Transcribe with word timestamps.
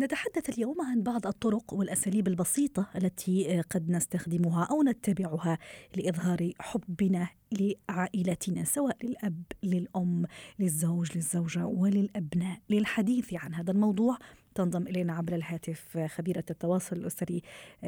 نتحدث 0.00 0.48
اليوم 0.48 0.80
عن 0.80 1.02
بعض 1.02 1.26
الطرق 1.26 1.74
والأساليب 1.74 2.28
البسيطة 2.28 2.86
التي 2.96 3.60
قد 3.60 3.90
نستخدمها 3.90 4.64
أو 4.64 4.82
نتبعها 4.82 5.58
لإظهار 5.96 6.52
حبنا 6.58 7.28
لعائلتنا 7.52 8.64
سواء 8.64 8.96
للأب 9.02 9.42
للأم 9.62 10.26
للزوج 10.58 11.16
للزوجة 11.16 11.66
وللأبناء. 11.66 12.58
للحديث 12.70 13.34
عن 13.34 13.54
هذا 13.54 13.72
الموضوع 13.72 14.18
تنضم 14.54 14.86
إلينا 14.86 15.12
عبر 15.12 15.34
الهاتف 15.34 15.98
خبيرة 15.98 16.44
التواصل 16.50 16.96
الأسري 16.96 17.42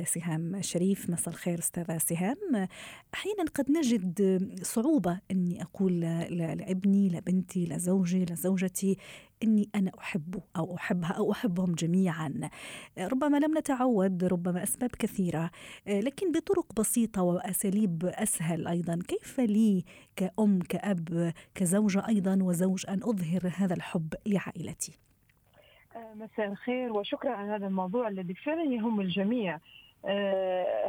سهام 0.05 0.63
شريف. 0.63 1.11
مساء 1.11 1.35
الخير 1.35 1.59
أستاذة 1.59 1.99
سهام. 1.99 2.69
أحيانا 3.15 3.45
قد 3.55 3.71
نجد 3.71 4.41
صعوبة 4.63 5.21
إني 5.31 5.63
أقول 5.63 6.01
لابني 6.01 7.09
لبنتي 7.09 7.67
لزوجي 7.67 8.25
لزوجتي 8.25 8.97
إني 9.43 9.69
أنا 9.75 9.93
أحبه 9.99 10.43
أو 10.57 10.77
أحبها 10.77 11.13
أو 11.13 11.33
أحبهم 11.33 11.73
جميعا. 11.73 12.51
ربما 12.99 13.37
لم 13.37 13.59
نتعود 13.59 14.25
ربما 14.25 14.63
أسباب 14.63 14.91
كثيرة 14.91 15.51
لكن 15.87 16.33
بطرق 16.33 16.73
بسيطة 16.75 17.23
وأساليب 17.23 18.05
أسهل 18.05 18.67
أيضا. 18.67 18.99
كيف 19.09 19.41
لي 19.41 19.85
كأم 20.17 20.59
كأب 20.59 21.33
كزوجة 21.55 22.09
أيضا 22.09 22.39
وزوج 22.43 22.85
أن 22.89 23.01
أظهر 23.03 23.53
هذا 23.57 23.75
الحب 23.75 24.15
لعائلتي؟ 24.27 24.93
آه، 24.93 25.12
مساء 26.15 26.47
الخير 26.47 26.93
وشكرا 26.93 27.31
على 27.31 27.51
هذا 27.51 27.67
الموضوع 27.67 28.09
الذي 28.09 28.35
فعلا 28.35 28.63
يهم 28.63 29.01
الجميع. 29.01 29.59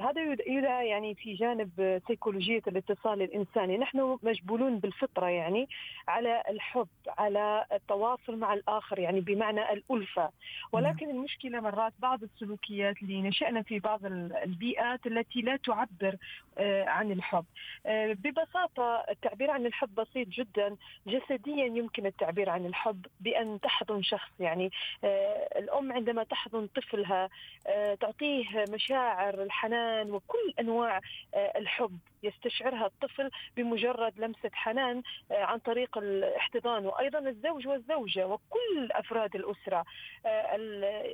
هذا 0.02 0.22
يدعى 0.47 0.88
يعني 0.88 1.16
في 1.16 1.33
جانب 1.33 2.02
سيكولوجية 2.08 2.61
الاتصال 2.67 3.22
الإنساني. 3.22 3.78
نحن 3.78 4.17
مجبولون 4.23 4.80
بالفطرة 4.80 5.30
يعني 5.30 5.67
على 6.08 6.44
الحب 6.50 6.88
على 7.17 7.66
التواصل 7.73 8.38
مع 8.38 8.53
الآخر 8.53 9.00
يعني 9.00 9.22
بمعنى 9.22 9.73
الألفة. 9.73 10.30
ولكن 10.72 11.08
نعم. 11.08 11.16
المشكلة 11.16 11.59
مرات 11.59 11.94
بعض 12.00 12.23
السلوكيات 12.23 13.02
اللي 13.02 13.22
نشأنا 13.22 13.61
في 13.61 13.80
بعض 13.80 14.06
البيئات 14.06 15.08
التي 15.08 15.41
لا 15.41 15.56
تعبر 15.56 16.16
آه 16.58 16.86
عن 16.86 17.11
الحب. 17.11 17.45
آه 17.86 18.14
ببساطة 18.14 19.06
التعبير 19.09 19.52
عن 19.52 19.66
الحب 19.66 19.95
بسيط 19.95 20.28
جدا. 20.28 20.75
جسديا 21.08 21.66
يمكن 21.66 22.06
التعبير 22.06 22.50
عن 22.50 22.66
الحب 22.66 23.06
بأن 23.19 23.59
تحضن 23.59 24.02
شخص 24.02 24.31
يعني 24.39 24.72
آه، 25.03 25.59
الأم 25.59 25.91
عندما 25.91 26.23
تحضن 26.23 26.67
طفلها 26.67 27.30
آه، 27.67 27.95
تعطيه 27.95 28.66
مشاعر 28.69 29.03
المشاعر 29.04 29.44
الحنان 29.44 30.12
وكل 30.12 30.54
أنواع 30.59 31.00
آه، 31.34 31.58
الحب. 31.58 31.98
يستشعرها 32.23 32.86
الطفل 32.86 33.30
بمجرد 33.58 34.20
لمسة 34.20 34.50
حنان 34.54 35.02
آه، 35.32 35.44
عن 35.44 35.59
طريق 35.59 35.98
الاحتضان. 35.98 36.86
وأيضا 36.86 37.20
الزوج 37.20 37.68
والزوجة 37.68 38.28
وكل 38.28 38.92
أفراد 38.92 39.36
الأسرة. 39.36 39.86
آه، 40.26 40.56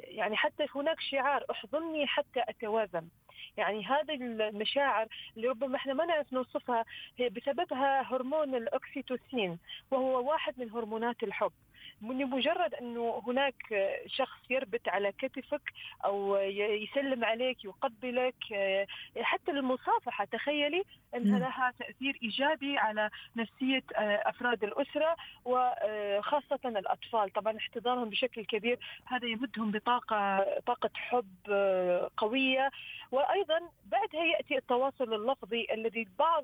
يعني 0.03 0.35
حتى 0.35 0.65
هناك 0.75 0.99
شعار 0.99 1.45
أحضني 1.51 2.07
حتى 2.07 2.43
أتوازن. 2.49 3.07
يعني 3.57 3.85
هذه 3.85 4.15
المشاعر 4.15 5.07
اللي 5.37 5.47
ربما 5.47 5.75
إحنا 5.75 5.93
ما 5.93 6.05
نعرف 6.05 6.33
نوصفها 6.33 6.85
هي 7.17 7.29
بسببها 7.29 8.01
هرمون 8.01 8.55
الأكسيتوسين 8.55 9.59
وهو 9.91 10.29
واحد 10.29 10.53
من 10.59 10.71
هرمونات 10.71 11.23
الحب. 11.23 11.51
لمجرد 12.01 12.73
أنه 12.73 13.23
هناك 13.27 13.55
شخص 14.07 14.39
يربط 14.49 14.87
على 14.87 15.11
كتفك 15.11 15.61
أو 16.05 16.37
يسلم 16.37 17.25
عليك 17.25 17.65
يقبلك 17.65 18.35
حتى 19.21 19.51
المصافحه 19.51 20.25
تخيلي 20.25 20.83
انها 21.15 21.39
لها 21.39 21.73
تأثير 21.79 22.19
إيجابي 22.23 22.77
على 22.77 23.09
نفسية 23.35 23.83
أفراد 23.95 24.63
الأسرة 24.63 25.15
وخاصه 25.45 26.59
الأطفال. 26.65 27.33
طبعا 27.33 27.57
احتضانهم 27.57 28.09
بشكل 28.09 28.45
كبير 28.45 28.79
هذا 29.05 29.27
يمدهم 29.27 29.71
بطاقة 29.71 30.45
طاقة 30.65 30.89
حب 30.95 31.51
قوية. 32.17 32.71
وأيضا 33.11 33.59
بعدها 33.85 34.23
يأتي 34.23 34.57
التواصل 34.57 35.13
اللفظي 35.13 35.67
الذي 35.71 36.01
البعض 36.01 36.43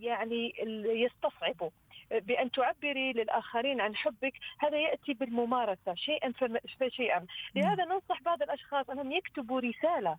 يعني 0.00 0.54
يستصعبه. 0.84 1.70
بأن 2.10 2.50
تعبري 2.50 3.12
للآخرين 3.12 3.80
عن 3.80 3.96
حبك 3.96 4.32
هذا 4.58 4.78
يأتي 4.78 5.14
بالممارسة 5.14 5.94
شيئا 5.94 6.32
فشيئا. 6.80 7.26
لهذا 7.54 7.84
ننصح 7.84 8.22
بعض 8.22 8.42
الأشخاص 8.42 8.90
أنهم 8.90 9.12
يكتبوا 9.12 9.60
رسالة 9.60 10.16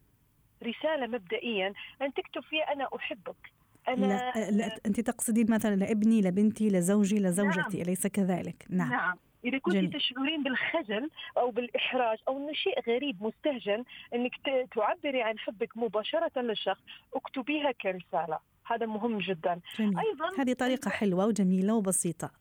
رسالة 0.63 1.07
مبدئيا 1.07 1.74
أن 2.02 2.13
تكتب 2.13 2.41
فيها 2.44 2.74
أنا 2.74 2.88
أحبك 2.96 3.52
أنا 3.88 4.06
لا, 4.06 4.52
لا 4.52 4.78
أنت 4.85 5.00
تقصدين 5.00 5.52
مثلا 5.52 5.75
لابني 5.75 6.22
لبنتي 6.22 6.68
لزوجي 6.68 7.19
لزوجتي 7.19 7.78
نعم. 7.78 7.81
أليس 7.81 8.08
كذلك؟ 8.08 8.66
نعم, 8.69 8.90
نعم. 8.90 9.18
إذا 9.46 9.58
كنت 9.58 9.96
تشعرين 9.96 10.44
بالخجل 10.44 11.09
أو 11.38 11.52
بالإحراج 11.52 12.18
أو 12.28 12.38
أنه 12.38 12.53
شيء 12.53 12.81
غريب 12.88 13.23
مستهجن 13.23 13.84
أنك 14.13 14.31
تعبري 14.75 15.22
عن 15.22 15.40
حبك 15.40 15.78
مباشرة 15.78 16.41
للشخص 16.41 16.81
اكتبيها 17.13 17.72
كرسالة. 17.72 18.40
هذا 18.74 18.86
مهم 18.86 19.18
جدا 19.18 19.59
جميل. 19.80 20.00
أيضا 20.00 20.42
هذه 20.42 20.54
طريقة 20.54 20.90
حلوة 20.90 21.26
وجميلة 21.26 21.74
وبسيطة 21.76 22.32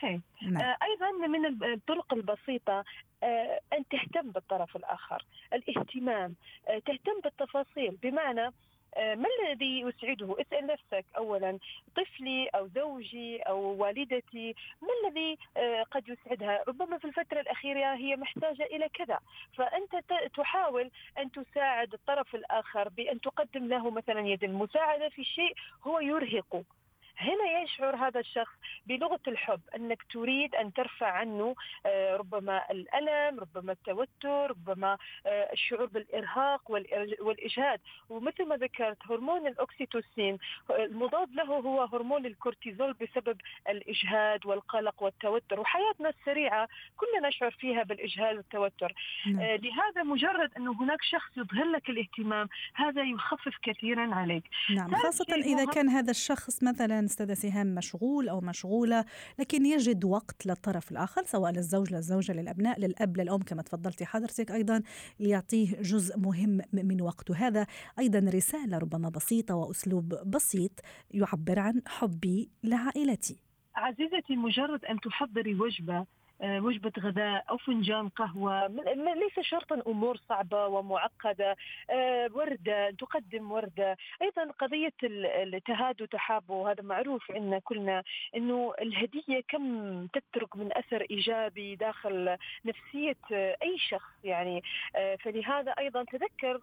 هي. 0.00 0.20
نعم. 0.42 0.62
آه 0.62 0.76
أيضا 0.82 1.26
من 1.28 1.64
الطرق 1.72 2.14
البسيطة 2.14 2.84
آه 3.22 3.60
أن 3.72 3.84
تهتم 3.90 4.30
بالطرف 4.30 4.76
الآخر 4.76 5.24
الاهتمام 5.52 6.34
آه 6.68 6.78
تهتم 6.78 7.20
بالتفاصيل 7.24 7.96
بمعنى 8.02 8.50
ما 8.98 9.28
الذي 9.42 9.80
يسعده؟ 9.80 10.36
اسأل 10.40 10.66
نفسك 10.66 11.04
أولا. 11.16 11.58
طفلي 11.96 12.48
أو 12.48 12.68
زوجي 12.68 13.42
أو 13.42 13.58
والدتي 13.58 14.54
ما 14.82 14.88
الذي 15.04 15.38
آه، 15.56 15.82
قد 15.82 16.08
يسعدها؟ 16.08 16.64
ربما 16.68 16.98
في 16.98 17.04
الفترة 17.04 17.40
الأخيرة 17.40 17.94
هي 17.94 18.16
محتاجة 18.16 18.62
إلى 18.62 18.88
كذا. 18.88 19.18
فأنت 19.56 19.96
تحاول 20.36 20.90
أن 21.18 21.30
تساعد 21.30 21.92
الطرف 21.92 22.34
الآخر 22.34 22.88
بأن 22.88 23.20
تقدم 23.20 23.68
له 23.68 23.90
مثلا 23.90 24.20
يد. 24.20 24.44
المساعدة 24.44 25.08
في 25.08 25.24
شيء 25.24 25.54
هو 25.86 26.00
يرهقه. 26.00 26.64
هنا 27.18 27.62
يشعر 27.62 27.96
هذا 27.96 28.20
الشخص 28.20 28.54
بلغة 28.86 29.20
الحب 29.28 29.60
أنك 29.76 30.02
تريد 30.12 30.54
أن 30.54 30.72
ترفع 30.72 31.06
عنه 31.06 31.54
آه، 31.86 32.16
ربما 32.16 32.70
الألم، 32.70 33.40
ربما 33.40 33.72
التوتر، 33.72 34.50
ربما 34.50 34.98
آه، 35.26 35.52
الشعور 35.52 35.86
بالإرهاق 35.86 36.70
والإجهاد، 37.20 37.80
ومثل 38.08 38.46
ما 38.48 38.56
ذكرت 38.56 38.98
هرمون 39.10 39.46
الأكسيتوسين 39.46 40.38
المضاد 40.70 41.32
له 41.32 41.44
هو 41.44 41.82
هرمون 41.82 42.26
الكورتيزول 42.26 42.92
بسبب 42.92 43.40
الإجهاد 43.68 44.46
والقلق 44.46 45.02
والتوتر، 45.02 45.60
وحياتنا 45.60 46.08
السريعه 46.08 46.68
كلنا 46.96 47.28
نشعر 47.28 47.50
فيها 47.50 47.82
بالإجهاد 47.82 48.36
والتوتر. 48.36 48.94
نعم. 49.26 49.40
آه، 49.40 49.56
لهذا 49.56 50.02
مجرد 50.02 50.50
انه 50.56 50.82
هناك 50.82 51.02
شخص 51.02 51.36
يظهر 51.36 51.64
لك 51.64 51.88
الاهتمام 51.88 52.48
هذا 52.74 53.02
يخفف 53.02 53.54
كثيرا 53.62 54.14
عليك. 54.14 54.44
نعم 54.70 54.94
خاصة 54.94 55.34
إذا 55.34 55.64
كان 55.64 55.88
هذا 55.88 56.10
الشخص 56.10 56.62
مثلا 56.62 57.03
استاذه 57.04 57.34
سهام 57.34 57.74
مشغول 57.74 58.28
أو 58.28 58.40
مشغولة 58.40 59.04
لكن 59.38 59.66
يجد 59.66 60.04
وقت 60.04 60.46
للطرف 60.46 60.92
الآخر 60.92 61.24
سواء 61.24 61.52
للزوج 61.52 61.94
للزوجة 61.94 62.32
للأبناء 62.32 62.80
للأب 62.80 63.16
للأم 63.16 63.42
كما 63.42 63.62
تفضلتي 63.62 64.04
حضرتك 64.04 64.50
أيضا 64.50 64.82
ليعطيه 65.20 65.82
جزء 65.82 66.18
مهم 66.18 66.60
من 66.72 67.02
وقته. 67.02 67.36
هذا 67.36 67.66
أيضا 67.98 68.18
رسالة 68.18 68.78
ربما 68.78 69.08
بسيطة 69.08 69.54
وأسلوب 69.54 70.08
بسيط 70.08 70.80
يعبر 71.10 71.58
عن 71.58 71.82
حبي 71.86 72.50
لعائلتي. 72.64 73.36
عزيزتي 73.76 74.36
مجرد 74.36 74.84
أن 74.84 75.00
تحضري 75.00 75.54
وجبة 75.54 75.96
آه، 75.98 76.06
وجبة 76.42 76.92
غذاء 76.98 77.44
أو 77.50 77.56
فنجان 77.56 78.08
قهوة. 78.08 78.66
ليس 79.14 79.40
شرطا 79.40 79.82
أمور 79.86 80.16
صعبة 80.28 80.66
ومعقدة. 80.66 81.56
آه، 81.90 82.30
وردة 82.32 82.90
تقدم 82.90 83.52
وردة. 83.52 83.96
أيضا 84.22 84.50
قضية 84.58 84.92
التهاد 85.02 86.02
وتحاب 86.02 86.50
وهذا 86.50 86.82
معروف 86.82 87.30
عندنا 87.30 87.58
كلنا 87.58 88.02
أنه 88.36 88.74
الهدية 88.80 89.40
كم 89.48 90.06
تترك 90.06 90.56
من 90.56 90.70
أثر 90.72 91.06
إيجابي 91.10 91.76
داخل 91.76 92.36
نفسية 92.64 93.16
أي 93.32 93.78
شخص 93.78 94.12
يعني. 94.24 94.62
فلهذا 95.20 95.70
أيضا 95.70 96.04
تذكر 96.04 96.60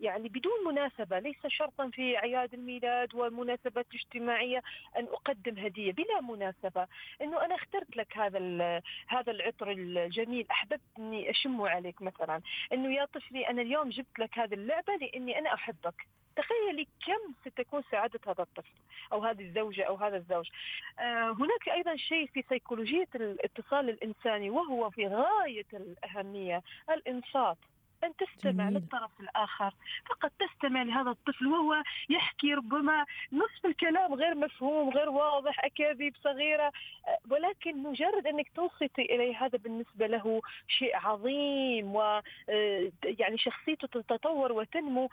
يعني 0.00 0.28
بدون 0.28 0.52
مناسبة 0.66 1.18
ليس 1.18 1.46
شرطا 1.46 1.88
في 1.88 2.18
أعياد 2.18 2.54
الميلاد 2.54 3.14
والمناسبات 3.14 3.86
الاجتماعية 3.90 4.62
أن 4.98 5.04
أقدم 5.04 5.58
هدية 5.58 5.92
بلا 5.92 6.20
مناسبة. 6.20 6.86
أنه 7.22 7.44
أنا 7.44 7.54
اخترت 7.54 7.96
لك 7.96 8.16
هذا 8.16 8.38
هذا 9.06 9.32
العطر 9.32 9.70
الجميل 9.70 10.46
احببت 10.50 10.80
اني 10.98 11.30
اشمه 11.30 11.68
عليك 11.68 12.02
مثلا 12.02 12.40
إنه 12.72 12.94
يا 12.94 13.04
طفلي 13.04 13.48
أنا 13.48 13.62
اليوم 13.62 13.88
جبت 13.88 14.18
لك 14.18 14.38
هذه 14.38 14.54
اللعبة 14.54 14.96
لإني 14.96 15.38
أنا 15.38 15.54
أحبك. 15.54 16.06
تخيلي 16.36 16.84
كم 17.06 17.50
ستكون 17.50 17.82
سعادة 17.90 18.20
هذا 18.26 18.42
الطفل 18.42 18.72
أو 19.12 19.24
هذه 19.24 19.42
الزوجة 19.42 19.82
أو 19.82 19.94
هذا 19.94 20.16
الزوج. 20.16 20.48
آه 20.98 21.30
هناك 21.30 21.68
أيضا 21.68 21.96
شيء 21.96 22.26
في 22.26 22.44
سيكولوجية 22.48 23.08
الاتصال 23.14 23.90
الإنساني 23.90 24.50
وهو 24.50 24.90
في 24.90 25.06
غاية 25.06 25.66
الأهمية 25.72 26.62
الإنصات. 26.90 27.58
أن 28.04 28.16
تستمع 28.16 28.64
جميل. 28.64 28.74
للطرف 28.74 29.20
الآخر. 29.20 29.74
فقط 30.08 30.32
تستمع 30.38 30.82
لهذا 30.82 31.10
الطفل 31.10 31.46
وهو 31.46 31.82
يحكي 32.08 32.54
ربما 32.54 33.06
نصف 33.32 33.66
الكلام 33.66 34.14
غير 34.14 34.34
مفهوم 34.34 34.90
غير 34.90 35.10
واضح 35.10 35.64
أكاذيب 35.64 36.16
صغيرة. 36.24 36.72
ولكن 37.30 37.82
مجرد 37.82 38.26
أنك 38.26 38.48
توصتي 38.54 39.02
إليه 39.02 39.44
هذا 39.44 39.58
بالنسبة 39.58 40.06
له 40.06 40.40
شيء 40.68 40.96
عظيم 40.96 41.94
و 41.96 42.20
يعني 43.04 43.38
شخصيته 43.38 43.88
تتطور 43.88 44.52
وتنمو 44.52 45.08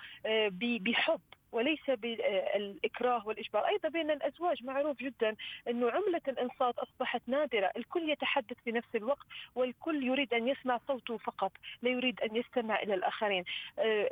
بحب. 0.59 1.21
وليس 1.51 1.89
بالإكراه 1.89 3.27
والإجبار. 3.27 3.67
أيضا 3.67 3.89
بين 3.89 4.11
الأزواج 4.11 4.63
معروف 4.63 4.97
جدا 4.97 5.35
أنه 5.67 5.91
عملة 5.91 6.21
الإنصات 6.27 6.79
أصبحت 6.79 7.21
نادرة. 7.27 7.71
الكل 7.77 8.09
يتحدث 8.09 8.57
في 8.65 8.71
نفس 8.71 8.95
الوقت 8.95 9.25
والكل 9.55 10.03
يريد 10.03 10.33
أن 10.33 10.47
يسمع 10.47 10.79
صوته 10.87 11.17
فقط 11.17 11.51
لا 11.81 11.89
يريد 11.89 12.21
أن 12.21 12.35
يستمع 12.35 12.79
إلى 12.79 12.93
الآخرين. 12.93 13.43
آه، 13.79 14.07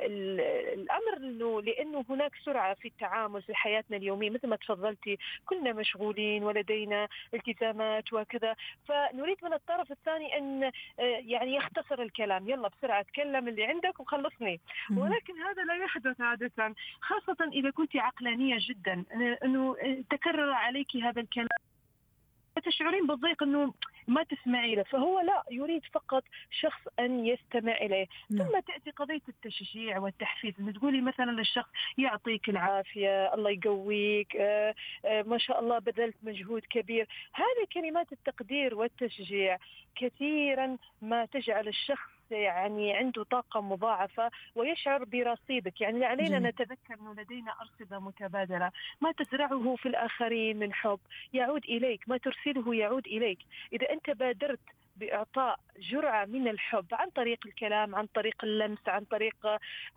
الأمر 0.74 1.16
أنه 1.16 1.62
لأنه 1.62 2.04
هناك 2.08 2.32
سرعة 2.44 2.74
في 2.74 2.88
التعامل 2.88 3.42
في 3.42 3.54
حياتنا 3.54 3.96
اليومية. 3.96 4.30
مثل 4.30 4.48
ما 4.48 4.56
تفضلتي 4.56 5.18
كلنا 5.46 5.72
مشغولين 5.72 6.44
ولدينا 6.44 7.08
التزامات 7.34 8.12
وكذا. 8.12 8.56
فنريد 8.88 9.36
من 9.42 9.52
الطرف 9.52 9.92
الثاني 9.92 10.38
أن 10.38 10.64
آه، 10.64 10.72
يعني 11.26 11.54
يختصر 11.54 12.02
الكلام. 12.02 12.48
يلا 12.48 12.68
بسرعة 12.68 13.02
تكلم 13.02 13.48
اللي 13.48 13.64
عندك 13.64 14.00
وخلصني. 14.00 14.60
ولكن 14.96 15.38
هذا 15.38 15.64
لا 15.64 15.74
يحدث 15.74 16.20
عادة 16.20 16.74
خاصة 17.00 17.25
خاصة 17.26 17.50
إذا 17.52 17.70
كنت 17.70 17.96
عقلانية 17.96 18.56
جدا 18.60 19.04
أنه 19.44 19.76
تكرر 20.10 20.50
عليك 20.52 20.96
هذا 20.96 21.20
الكلام. 21.20 21.48
تشعرين 22.64 23.06
بالضيق 23.06 23.42
إنه 23.42 23.74
ما 24.08 24.22
تسمعي 24.22 24.74
له 24.74 24.82
فهو 24.82 25.20
لا 25.20 25.42
يريد 25.50 25.82
فقط 25.92 26.24
شخص 26.50 26.80
أن 26.98 27.26
يستمع 27.26 27.76
إليه. 27.76 28.06
نعم. 28.30 28.48
ثم 28.48 28.58
تأتي 28.60 28.90
قضية 28.90 29.20
التشجيع 29.28 29.98
والتحفيز. 29.98 30.54
إنه 30.60 30.72
تقولي 30.72 31.00
مثلا 31.00 31.30
للشخص 31.30 31.70
يعطيك 31.98 32.48
العافية 32.48 33.34
الله 33.34 33.50
يقويك 33.50 34.36
آه 34.36 34.74
آه 35.04 35.22
ما 35.22 35.38
شاء 35.38 35.60
الله 35.60 35.78
بذلت 35.78 36.16
مجهود 36.22 36.62
كبير. 36.70 37.08
هذه 37.32 37.66
كلمات 37.72 38.12
التقدير 38.12 38.74
والتشجيع 38.74 39.58
كثيرا 39.96 40.76
ما 41.02 41.24
تجعل 41.24 41.68
الشخص 41.68 42.15
يعني 42.30 42.96
عنده 42.96 43.24
طاقة 43.24 43.60
مضاعفة 43.60 44.30
ويشعر 44.54 45.04
برصيدك. 45.04 45.80
يعني 45.80 46.04
علينا 46.04 46.38
جميل. 46.38 46.42
نتذكر 46.42 46.94
أنه 47.00 47.14
لدينا 47.14 47.54
أرصدة 47.60 47.98
متبادلة. 47.98 48.70
ما 49.00 49.12
تزرعه 49.12 49.76
في 49.76 49.86
الآخرين 49.88 50.58
من 50.58 50.72
حب 50.72 51.00
يعود 51.32 51.64
إليك. 51.64 52.08
ما 52.08 52.16
ترسله 52.16 52.74
يعود 52.74 53.06
إليك. 53.06 53.38
إذا 53.72 53.90
أنت 53.90 54.10
بادرت 54.10 54.60
بإعطاء 54.96 55.60
جرعة 55.78 56.24
من 56.24 56.48
الحب 56.48 56.86
عن 56.92 57.10
طريق 57.10 57.38
الكلام 57.46 57.94
عن 57.94 58.06
طريق 58.06 58.44
اللمس 58.44 58.88
عن 58.88 59.04
طريق 59.04 59.36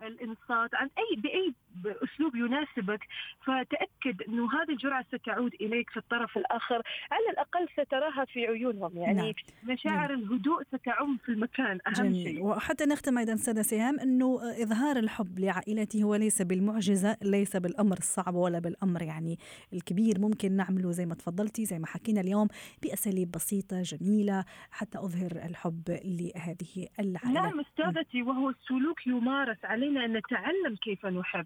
الإنصات 0.04 0.76
عن 0.76 0.90
أي 0.98 1.16
بأي 1.16 1.54
اسلوب 1.86 2.36
يناسبك 2.36 3.00
فتأكد 3.44 4.22
إنه 4.28 4.50
هذه 4.54 4.70
الجرعة 4.70 5.06
ستعود 5.16 5.54
إليك 5.62 5.90
في 5.90 5.98
الطرف 5.98 6.38
الآخر 6.38 6.82
على 7.12 7.30
الأقل 7.32 7.68
ستراها 7.74 8.26
في 8.26 8.48
عيونهم 8.48 8.98
يعني 8.98 9.22
نعم. 9.22 9.34
مشاعر 9.64 10.16
نعم. 10.16 10.20
الهدوء 10.20 10.64
ستعم 10.64 11.18
في 11.26 11.30
المكان 11.30 11.80
أهم 11.88 11.94
جميل. 11.94 12.24
شيء 12.24 12.44
وحتى 12.44 12.86
نختم 12.86 13.18
أيضا 13.18 13.34
استاذه 13.34 13.62
سهام 13.62 14.00
إنه 14.00 14.40
إظهار 14.64 14.98
الحب 14.98 15.40
لعائلتي 15.40 16.04
هو 16.04 16.16
ليس 16.16 16.42
بالمعجزة 16.42 17.18
ليس 17.22 17.56
بالأمر 17.56 17.98
الصعب 17.98 18.36
ولا 18.36 18.60
بالأمر 18.60 19.02
يعني 19.02 19.40
الكبير 19.74 20.20
ممكن 20.20 20.52
نعمله 20.52 20.92
زي 20.92 21.06
ما 21.06 21.16
تفضلتي 21.16 21.66
زي 21.66 21.80
ما 21.80 21.88
حكينا 21.88 22.22
اليوم 22.22 22.48
بأساليب 22.84 23.32
بسيطة 23.32 23.82
جميلة 23.82 24.46
حتى 24.72 24.98
أظهر 24.98 25.32
الحب 25.32 26.00
لهذه 26.06 26.88
العائلة 27.00 27.42
نعم 27.42 27.60
أستاذتي 27.60 28.22
وهو 28.22 28.50
السلوك 28.50 29.08
يمارس 29.08 29.66
علينا 29.66 30.06
أن 30.06 30.18
نتعلم 30.18 30.76
كيف 30.82 31.06
نحب 31.06 31.46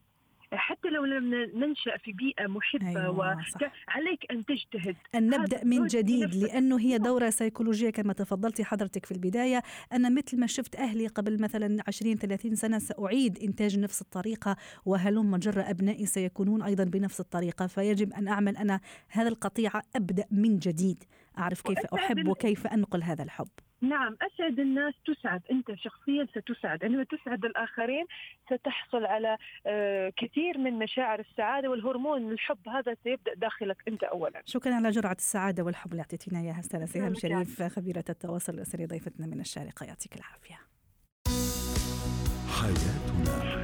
حتى 0.54 0.90
لو 0.90 1.06
لم 1.06 1.34
ننشأ 1.34 1.98
في 1.98 2.12
بيئة 2.12 2.48
محبة 2.48 2.88
أيوة 2.88 3.10
وعليك 3.10 4.32
أن 4.32 4.46
تجتهد. 4.46 4.96
أن 5.16 5.30
نبدأ 5.30 5.64
من 5.64 5.88
جديد 5.88 6.36
لأنه 6.36 6.80
هي 6.80 6.98
دورة 6.98 7.30
سيكولوجية 7.30 7.90
كما 7.90 8.14
تفضلتي 8.14 8.64
حضرتك 8.64 9.06
في 9.06 9.12
البداية 9.12 9.62
أنا 9.94 10.10
مثل 10.10 10.40
ما 10.40 10.48
شفت 10.48 10.76
أهلي 10.76 11.08
قبل 11.08 11.42
مثلا 11.42 11.84
20 11.88 12.16
30 12.16 12.56
سنة 12.56 12.80
سأعيد 12.80 13.40
إنتاج 13.44 13.80
نفس 13.80 14.02
الطريقة 14.02 14.56
وهلم 14.86 15.38
جر 15.38 15.70
أبنائي 15.70 16.06
سيكونون 16.06 16.62
أيضا 16.62 16.84
بنفس 16.84 17.20
الطريقة 17.20 17.68
فيجب 17.68 18.14
أن 18.14 18.28
أعمل 18.28 18.58
أنا 18.58 18.80
هذا 19.10 19.28
القطيعه 19.28 19.82
أبدأ 19.96 20.26
من 20.32 20.60
جديد. 20.60 21.04
أعرف 21.38 21.62
كيف 21.62 21.80
أحب 21.80 22.28
وكيف 22.28 22.68
أنقل 22.68 23.04
هذا 23.04 23.24
الحب. 23.24 23.48
نعم 23.84 24.18
أسعد 24.22 24.60
الناس 24.60 24.94
تسعد. 25.06 25.42
أنت 25.52 25.74
شخصيا 25.76 26.28
ستسعد. 26.36 26.84
عندما 26.86 27.04
تسعد 27.04 27.46
الآخرين 27.46 28.06
ستحصل 28.46 29.06
على 29.06 29.38
آه، 29.66 30.14
كثير 30.18 30.58
من 30.58 30.80
مشاعر 30.80 31.20
السعادة 31.20 31.70
والهرمون. 31.70 32.32
الحب 32.32 32.70
هذا 32.70 32.96
سيبدأ 33.04 33.34
داخلك 33.34 33.78
أنت 33.88 34.04
أولا. 34.04 34.42
شكرا 34.46 34.76
على 34.76 34.90
جرعة 34.90 35.18
السعادة 35.20 35.64
والحب 35.64 35.92
اللي 35.92 36.02
أعطيتينا 36.02 36.40
إياها 36.40 36.60
أستاذة 36.60 36.86
سهام 36.86 37.14
شريف 37.14 37.64
خبيرة 37.64 38.04
التواصل 38.10 38.54
الأسري 38.54 38.86
ضيفتنا 38.86 39.28
من 39.28 39.40
الشارقة. 39.40 39.86
يعطيك 39.86 40.16
العافية. 40.16 40.60
حياتنا. 42.62 43.63